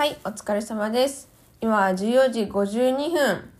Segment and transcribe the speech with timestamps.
[0.00, 1.28] はい、お疲れ様です。
[1.60, 3.50] 今は14時52分。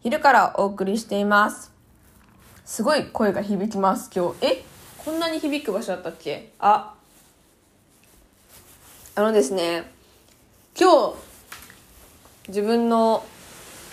[0.00, 1.70] 昼からお送りしています。
[2.64, 4.44] すごい声が響きます、今日。
[4.44, 4.64] え
[5.04, 6.50] こんなに響く場所だったっけ？
[6.58, 6.92] あ。
[9.14, 9.88] あのですね、
[10.76, 11.14] 今日、
[12.48, 13.24] 自分の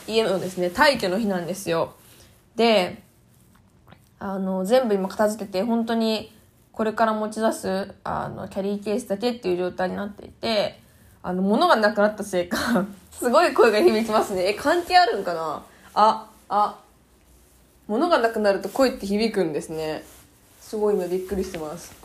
[0.07, 1.93] 家のですね、退去の日なんですよ。
[2.55, 3.03] で、
[4.17, 6.35] あの、全部今片付けて、本当に
[6.71, 10.83] これから持ち出す、あの、キャリーケースだけっていう状態になっていて、
[11.25, 14.49] あの、物がなくなったせいか、 すごい声が響きますね。
[14.49, 15.63] え、関係あるんかな？
[15.95, 16.79] あ、あ、
[17.87, 20.03] 物がなくなると声って響くんですね。
[20.61, 21.95] すごい今びっくりしてます。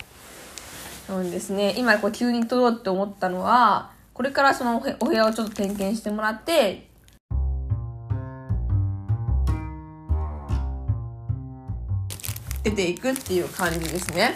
[1.06, 6.88] そうですね、今こう急に撮ろうって思ったのは、これからそのお部屋をちょっと点検してもらって、
[12.62, 14.34] 出ていくっていう感じですね。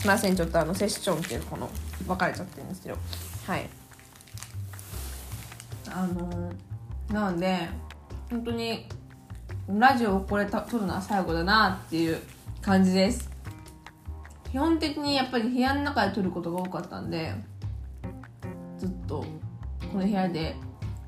[0.00, 1.70] すいません、ちょっとあのセッションっていうこの
[2.08, 2.96] 分かれちゃってるんですけど。
[3.46, 3.70] はい。
[5.92, 6.52] あの
[7.12, 7.68] なので、
[8.30, 8.86] 本当に
[9.68, 12.18] ラジオをこれ撮るのは最後だなっていう
[12.62, 13.30] 感じです。
[14.50, 17.34] 基本的にやっぱり部屋の中で撮ることが多かったんで、
[18.78, 19.24] ずっと
[19.92, 20.56] この部屋で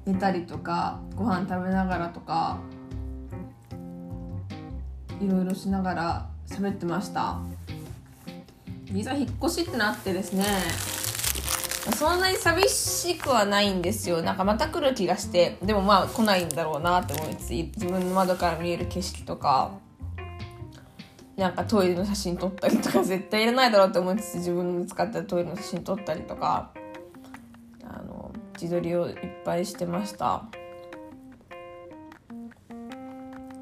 [0.05, 2.59] 寝たりとか、ご飯食べながらとか、
[5.21, 7.41] いろいろしながら喋ってました
[8.93, 10.45] いざ引っ越しってなってですね
[11.91, 14.23] そんなに寂しくはないんですよ。
[14.23, 15.59] なんかまた来る気がして。
[15.63, 19.73] でもまあ来ないんだろうなって思いつつ自分の窓から見える景色とか
[21.37, 26.71] なんかトイレの写真撮ったりとか 絶対いらないだろうって思いつつ自分の使ってるトイレの写真撮ったりとか
[27.85, 30.45] あの自撮りをいっぱいしてました。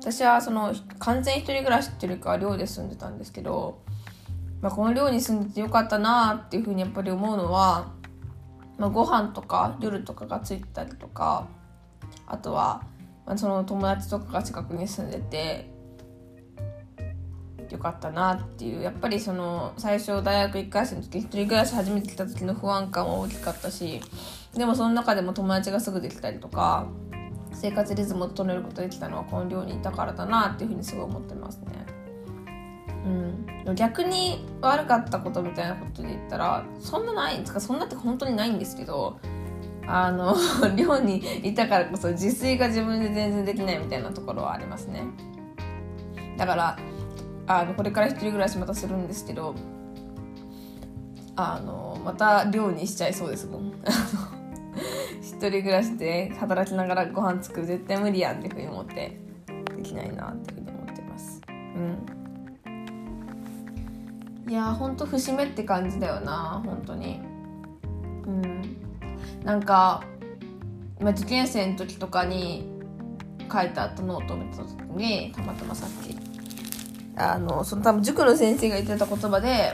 [0.00, 3.78] 私はその完全一人暮らしっていうか寮で住んでたんですけど、
[4.62, 7.92] まあ、この寮に住んでてよかったなっていうふうにやっぱり思うのは、
[8.80, 11.46] まあ、ご飯とか夜とかがついてたりとか
[12.26, 12.82] あとは、
[13.26, 15.70] まあ、その友達とかが近くに住んでて
[17.70, 24.00] よかったなっていうやっぱりその最初大学1回生の時一人暮らし始めてきた時の不安感は大きかったし
[24.54, 26.86] でもその中でも友達がすぐできたりとか
[27.52, 31.84] 生活リズムを整えることができたのはこの寮にいたからだなっていうふうにすごい思ってますね。
[33.04, 39.18] うん、逆に悪かったことみたいなことで言ったらそんなないんですかそんなって本当にないんですけど
[39.86, 40.36] あの
[40.76, 45.04] 寮にいたからこそ自炊が自分で全然できないみたいなところはありますね。
[46.36, 46.78] だから
[47.46, 49.54] あのこれから一人暮らしまたするんですけど
[51.36, 53.72] あのまた寮にしちゃいそうですもん。
[55.20, 59.18] 一人暮らしで働きながらご飯作る絶対無理やんっていうふうに思って
[59.76, 61.40] できないなっていうふうに思ってます。
[61.48, 62.19] うん。
[64.50, 67.20] いやほんと節目って感じだよな本当に。
[68.26, 68.76] うん。
[69.44, 70.02] なんか、
[70.98, 72.68] ま、受験生の時とかに
[73.50, 76.16] 書いてあったノートを見た時にたまたまさっき
[77.16, 79.72] あのその多分塾の先生が言ってた言葉で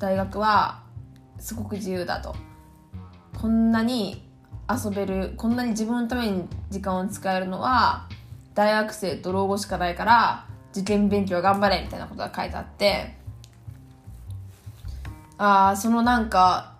[0.00, 0.82] 大学は
[1.38, 2.34] すごく自由だと。
[3.40, 4.28] こんなに
[4.68, 8.08] 遊べるこんなに自分のために時間を使えるのは
[8.56, 13.19] 大学生と老後しかないから受験勉強頑張れみたいなことが書いてあって
[15.40, 16.74] ああそのなんか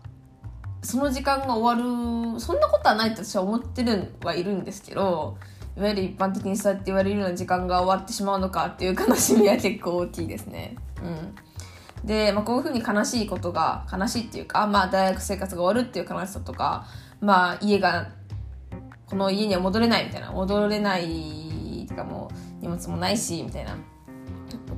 [0.82, 5.38] その時間が終わるそんなことはないって私は思ってるはいるんですけど
[5.78, 10.76] いわゆる一般的にそうやって言われるような時間が終わってしまうのかっていう悲しみは結構大きいですね。
[11.02, 16.86] うん、で、まあ、こういうふうに悲しいことが悲しいっていうか、まあ、大学生活が終わるっていう悲しさとか
[17.22, 18.10] まあ家が
[19.06, 23.74] この家には戻れないみたいな戻れないとかもう荷物もないしみたいな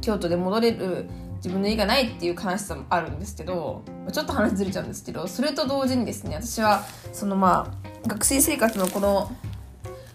[0.00, 1.08] 京都で戻れる
[1.42, 3.82] 自分の家がないっていう悲しさもあるんですけど
[4.12, 9.32] ちょっと話ずれちゃうんですけどそれと同時にですね私はそのまあ学生生活のこの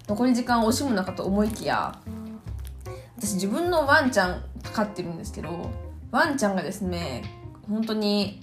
[0.08, 2.00] 残り時間を惜しむのかと思いきや
[3.18, 5.70] 私自分のワンちゃん飼ってるんですけど
[6.12, 7.24] ワンちゃんがですね
[7.68, 8.40] 本当に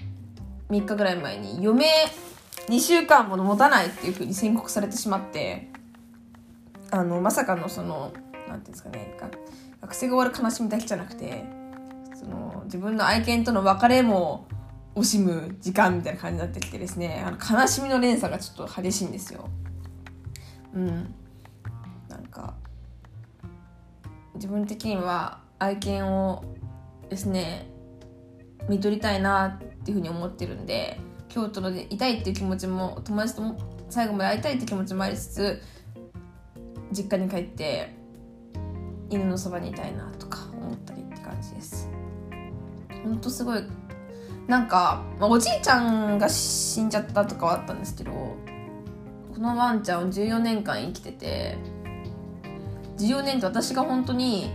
[0.69, 1.87] 3日ぐらい前に余命
[2.69, 5.71] 2週間も持たないっていう風に宣告されてしまって
[6.91, 8.13] あのまさかのその
[8.47, 9.17] 何ていうんですかね
[9.81, 11.45] 学生が終わる悲しみだけじゃなくて
[12.65, 14.47] 自分の愛犬との別れも
[14.95, 19.49] 惜しむ時間みたいな感じになってきてですねあの悲しみの連鎖がちょっと激しいんですよ。
[20.75, 21.15] うん
[22.09, 22.55] なんか
[24.35, 26.45] 自分的には愛犬を
[27.09, 27.69] ですね
[28.69, 33.59] 見とりたいなっていうふうに思ってるんで京都でいたいっていう気持ちも友達とも
[33.91, 35.63] 最後まで会いたいって気持ちもありつつ
[36.93, 37.95] 実家に帰って
[39.11, 41.89] 犬のそばにいたいなとか思ったりって感じです
[43.05, 43.63] ほんとすごい。
[44.47, 48.37] なんか、おじいちゃんが死んじゃったとかはあったんですけどこ
[49.39, 51.57] のワンちゃん14年間生きてて
[52.99, 54.51] 14年って私が本当に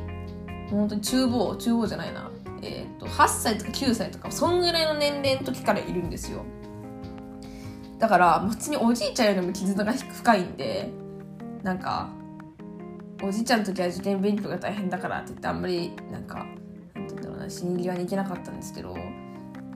[0.70, 2.32] 本当に厨房厨房じゃないな。
[2.62, 6.46] えっ、と8歳とか9歳とかそんぐらいの年齢の時からいるんですよ。
[7.98, 10.90] だから普通におじいちゃんよりも絆が深いんで
[11.64, 12.10] なんか
[13.22, 16.46] おじいちゃんの時は受験勉強が大変だからって言ってあんまりなんか
[17.50, 18.96] 死に際に行けなかったんですけど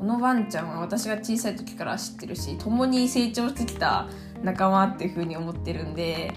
[0.04, 4.08] このワンちゃんは私が小さい時から知ってるし共に成長してきた
[4.44, 6.34] 仲間っていう風に思ってるんで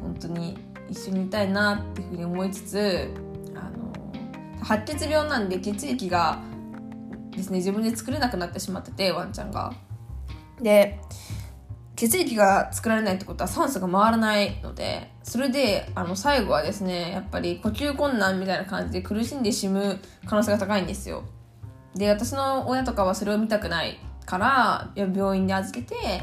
[0.00, 0.58] 本当に
[0.88, 3.10] 一緒にいたいなっていう風に思いつつ
[3.54, 3.92] あの
[4.64, 6.42] 白血病なんで血液が
[7.30, 9.72] ですね自分で作れなくなってしまっててワンちゃんが。
[10.60, 10.98] で
[11.96, 21.24] 血液が作られないってことは酸素が回らないのでそれであの最後はですねやっぱり呼吸困難みたいな感じで苦しんで死ぬ可能性が高いんですよ。
[21.94, 26.22] で私の親とかはそれを見たくないから病院で預けて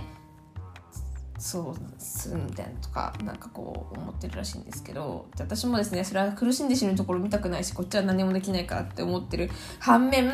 [1.40, 9.50] そうするみたいなとかなんかこう思ってるらしいんですけど私もですねそれは苦しんで死ぬところ見たくないしこっちは何もできないからって思ってる
[9.80, 10.32] 反面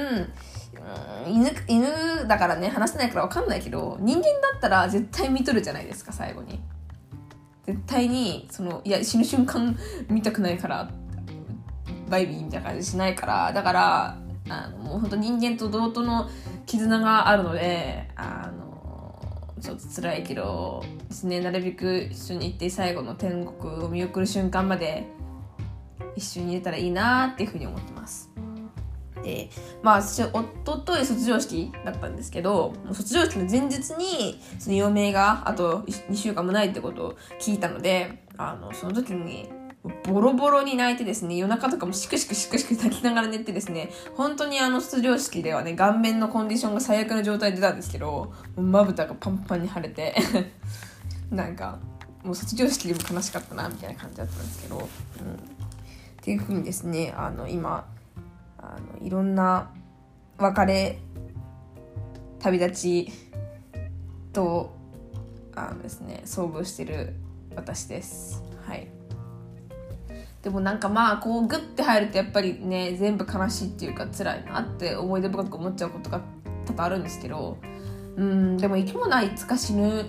[1.28, 6.62] 犬犬だからね話せないから分かんないけど人間だったら絶対見とるじゃないですか最後に
[7.66, 9.78] 絶対にそのいや死ぬ瞬間
[10.10, 10.90] 見たくないから
[12.10, 14.18] バイビーみたいな感じしないからだから
[14.50, 16.30] あのもう本当人間と同等の
[16.66, 19.20] 絆があるのであの
[19.62, 25.06] ちょっと辛いけどですねなるべく一緒に行って最後の天国を見送る瞬間まで
[26.16, 28.29] 一緒にいれたらいいなっていうふうに思ってます。
[29.30, 29.50] で
[29.84, 39.50] まあ私おととい卒業式だったんですけど卒業式の前日にその余命があと2週間もないってことを聞いたのであのその時に
[40.04, 50.16] ボロボロに泣いてですね、夜中とかもシクシクシクシク泣きながら寝てですね、本当にあの卒業式ではね、顔面のコンディションが最悪な状態で出たんですけど、まぶたがパンパンに腫れて
[51.32, 51.80] なんか、
[52.26, 54.82] もう卒業式でも悲しかったな、みたいな感じだったんですけど、うん。
[54.82, 54.88] っ
[56.22, 57.86] ていうふうにですね、あの、今、
[58.80, 59.72] の、いろんな
[60.38, 61.00] 別れ、
[62.40, 63.12] 旅立ち
[64.34, 64.76] と、
[65.56, 67.14] あのですね、遭遇してる
[67.56, 68.44] 私です。
[68.66, 68.88] はい。
[70.42, 76.22] でもなんかまあこうグッて入るとやっぱりね全部悲しいっていうか辛いなって思い出深く思っちゃうことが
[76.66, 77.58] 多々あるんですけど
[78.16, 80.06] うんでも生き物はいつか死ぬ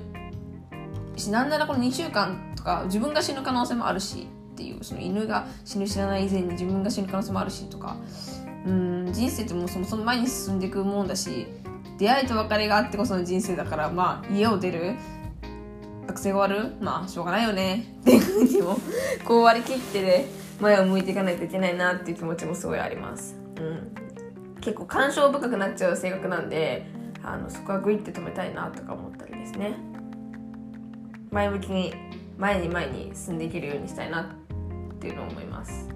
[1.16, 4.28] しなんならこの2週間とか自分が死ぬ可能性もあるし
[4.60, 7.96] っていうその犬が死ぬ知らない以前に自分が死ぬ可能性もあるしとか。
[8.66, 11.46] うん人生ってもうそもそも前に進んでいくもんだし
[11.96, 14.96] 出会いと別れがあってこその人生だからまあ家を出る。
[16.06, 16.74] 学生が終わる。
[16.80, 17.94] まあしょうがないよね。
[18.00, 18.78] っていうふうにも
[19.24, 20.26] こう割り切ってね
[20.60, 23.94] 前を向いていかないといけないなっていう気持ちもすごいあります、うん、
[24.60, 26.86] 結構感傷深くなっちゃう性格なんで
[27.22, 29.74] あのそこはグイって止めたいなとか思ったりですね。
[31.30, 31.94] 前向きに
[32.40, 34.39] 前に前に進んでいけるようにしたいなって
[35.00, 35.88] ていうのを思います。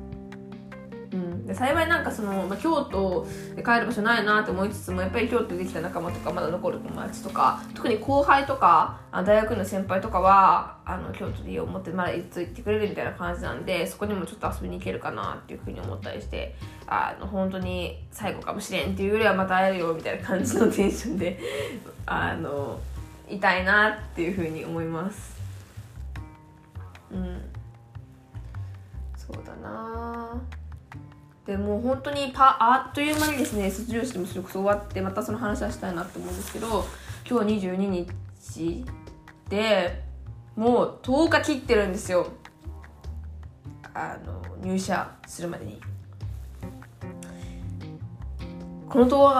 [1.14, 3.24] うん、で幸いなんかその、まあ、京都
[3.54, 16.56] で帰る場所ないなって思いつつもやっぱり京都できた仲間とかまだ残る友達とか特に後輩とか大学の先輩とかはあの京都でいいよ思ってまだいつ行ってくれるみたいな感じなんでそこにもちょっと遊びに行けるかなっていうふうに思ったりして
[16.88, 21.38] あの本当に最後かもしれんっていうよりはまた会えるよみたいな感じのテンションで
[22.06, 22.80] あの
[23.28, 25.34] いたいなっていうふうに思います。
[27.10, 27.53] うん。
[29.26, 30.42] そうだな。
[31.46, 36.86] でも本当にパあっという間にですね卒業式もそれこそ終わってまたその話はしたいなと思うんですけど
[37.28, 38.84] 今日22日
[39.50, 40.02] で
[40.56, 42.28] もう10日切ってるんですよ。
[43.92, 45.80] あの入社するまでに。
[48.88, 49.34] この10日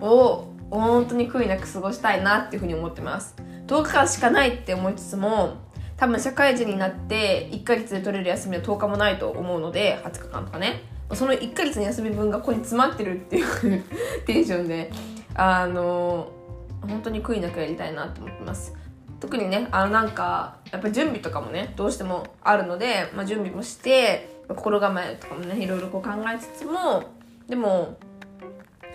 [0.00, 3.34] 間を本当に悔いなく過ごしたいなっていうふうに思ってます。
[3.66, 5.56] 10日間しかないって思いつつも
[5.96, 10.82] 多分社会人になって1ヶ月で取れる休みは10日もないと思うので20日間とかね。
[11.12, 13.84] その1ヶ月の休み分がここに詰まってるっていう
[14.26, 14.90] テンションで
[15.34, 16.32] あの
[16.80, 18.74] 本当に悔いなくやりたいなと思ってます。
[19.20, 27.04] 特にねあのなんかやっぱ準備とかもねどうしてもあるので、まあ、準備もして心構えとかもねいろいろこう考えつつも
[27.48, 27.96] でも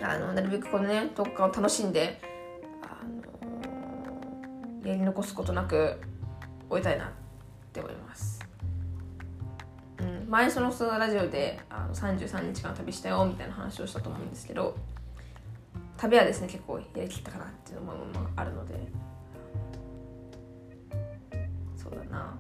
[0.02, 2.22] あのなるべくこのね10日を楽しんで
[4.84, 6.00] やり残すことなく
[6.70, 7.10] 終えたいなっ
[7.74, 8.40] て思います。
[10.28, 14.78] 前そのそのラジオであの33日間旅したよみたいな話をしたと思うんですけど
[15.98, 17.96] 旅はですね結構やりきったかなっていうのも
[18.36, 18.76] あるので。
[21.76, 22.36] そうだな。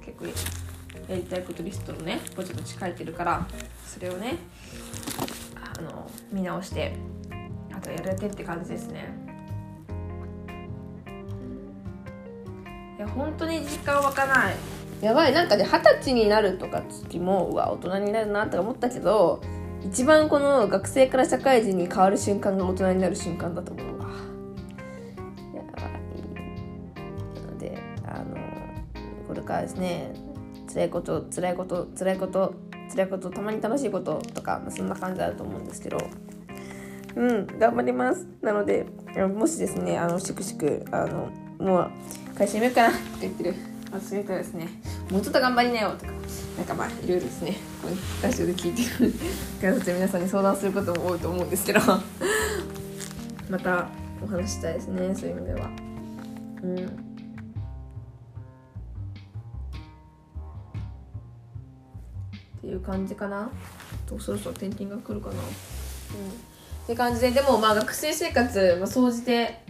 [0.00, 3.46] 結構やりたいことリストのねぼちぼち書いてるから
[3.84, 4.36] それをね
[5.76, 6.94] あの見直して
[7.72, 9.23] あとやれてって感じですね。
[13.04, 14.54] や本当に実感湧かない。
[15.00, 19.42] やばいなんかね二十歳になるとか時もうわ大人になるなとか思ったけど
[19.84, 24.06] 一番この学生から社会人に変わる瞬間が大人になる瞬間だと思うわ。
[25.54, 25.84] やばい。
[27.40, 28.36] なのであの
[29.28, 30.14] これからですね
[30.72, 32.54] 辛いこと辛いこと辛いこと
[32.90, 35.98] 辛いことたまに楽しいこととか、そんな感じあると思うんですけど。
[37.16, 38.26] うん頑張ります。
[38.42, 38.86] なので
[39.34, 41.90] もしですねあのしくしくあのもう
[42.36, 43.54] 会社辞めようかなって言ってる。
[43.92, 44.68] 私みたいですね。
[45.10, 46.12] もうちょっと頑張りなよとか。
[46.56, 47.56] なんかまあいろいろですね。
[47.80, 49.12] このラジオで聞いてる
[49.60, 51.80] 方たち皆さんに相談することも多いと思うんですけど。
[53.48, 53.88] また
[54.22, 55.70] お話したいですねそういう意味では。
[56.62, 56.76] うん。
[56.76, 56.88] っ
[62.60, 63.48] ていう感じかな。
[64.06, 65.34] とそろそろ転勤が来るかな。
[65.34, 65.40] うん。
[65.40, 65.42] っ
[66.86, 69.63] て感じででもまあ学生生活、まあ、総じて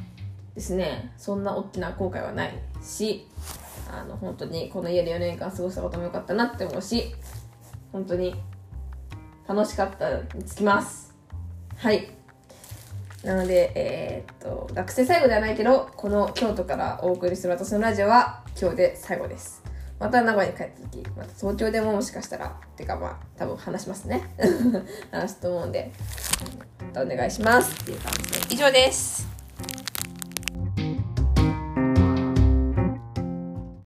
[0.55, 1.13] ですね。
[1.17, 3.27] そんな大きな後悔はないし
[3.91, 7.15] あの本当にこの家で4年間過ごしたことも良かったなって思うし
[7.93, 8.35] 本当に
[9.47, 11.15] 楽しかったにつきます。
[11.77, 12.09] はい。
[13.23, 19.63] なのでえー、っと学生最後ではないけどこの京都からお送りする私のラジオは今日で最後です。
[19.99, 24.23] また名古屋に帰った時また東京でももしかしたらてかまあ多分話しますね。
[25.11, 25.91] 話すと思うんで
[26.81, 28.55] またお願いしますっていう感じで。
[28.55, 29.34] 以上です。